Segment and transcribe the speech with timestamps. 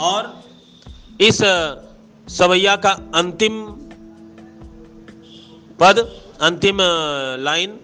[0.00, 0.34] और
[1.20, 1.38] इस
[2.28, 3.64] सवैया का अंतिम
[5.80, 5.98] पद,
[6.40, 6.78] अंतिम
[7.40, 7.78] लाइन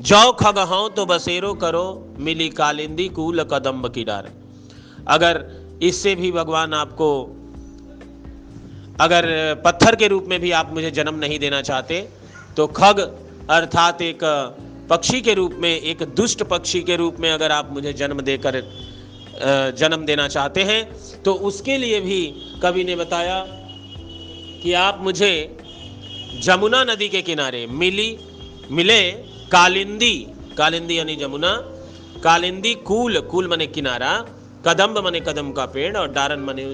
[0.00, 4.30] जौ खग हूँ तो बसेरो करो, मिली कालिंदी कूल कदम्ब की डार।
[5.08, 5.44] अगर
[5.82, 7.08] इससे भी भगवान आपको,
[9.00, 9.24] अगर
[9.64, 12.00] पत्थर के रूप में भी आप मुझे जन्म नहीं देना चाहते
[12.56, 13.00] तो खग
[13.50, 14.20] अर्थात एक
[14.90, 18.62] पक्षी के रूप में, एक दुष्ट पक्षी के रूप में अगर आप मुझे जन्म देकर
[19.78, 20.82] जन्म देना चाहते हैं
[21.22, 22.20] तो उसके लिए भी
[22.62, 23.44] कवि ने बताया
[24.62, 25.32] कि आप मुझे
[26.44, 28.18] जमुना नदी के किनारे मिली,
[28.70, 29.00] मिले
[29.52, 30.14] कालिंदी
[30.58, 31.52] कालिंदी यानी जमुना,
[32.24, 34.12] कालिंदी कूल कूल मने किनारा,
[34.66, 36.64] कदम्ब मने कदम का पेड़ और डारन मने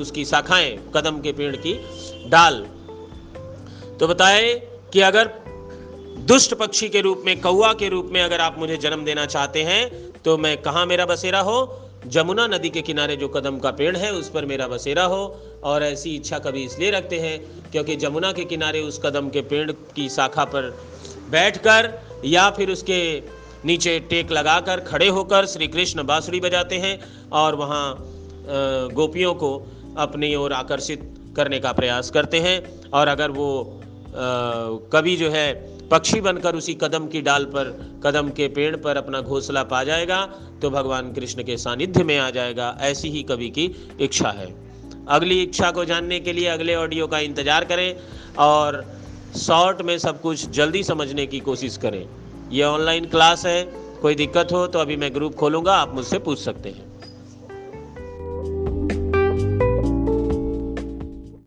[0.00, 1.72] उसकी शाखाएँ, कदम के पेड़ की
[2.28, 2.60] डाल।
[4.00, 4.52] तो बताए
[4.92, 5.30] कि अगर
[6.28, 9.62] दुष्ट पक्षी के रूप में कौआ के रूप में अगर आप मुझे जन्म देना चाहते
[9.62, 11.58] हैं तो मैं कहाँ मेरा बसेरा हो?
[12.06, 15.24] जमुना नदी के किनारे जो कदम का पेड़ है, उस पर मेरा बसेरा हो,
[15.64, 17.38] और ऐसी इच्छा कभी इसलिए रखते हैं
[17.72, 20.70] क्योंकि जमुना के किनारे उस कदम के पेड़ की शाखा पर
[21.30, 21.90] बैठकर
[22.24, 22.98] या फिर उसके
[23.64, 26.98] नीचे टेक लगाकर खड़े होकर श्री कृष्ण बांसुरी बजाते हैं
[27.32, 27.96] और वहाँ
[28.92, 29.50] गोपियों को
[29.98, 33.80] अपनी ओर आकर्षित करने का प्रयास करते हैं। और अगर वो
[34.92, 35.46] कभी जो है
[35.92, 37.64] पक्षी बनकर उसी कदम की डाल पर,
[38.04, 40.24] कदम के पेड़ पर अपना घोंसला पा जाएगा
[40.62, 43.64] तो भगवान कृष्ण के सानिध्य में आ जाएगा, ऐसी ही कवि की
[44.00, 44.46] इच्छा है।
[45.08, 47.96] अगली इच्छा को जानने के लिए अगले ऑडियो का इंतज़ार करें
[48.38, 48.84] और
[49.38, 52.06] शॉर्ट में सब कुछ जल्दी समझने की कोशिश करें।
[52.52, 53.62] यह ऑनलाइन क्लास है,
[54.02, 56.90] कोई दिक्कत हो तो अभी मैं ग्रुप खोलूँगा, आप मुझसे पूछ सकते हैं।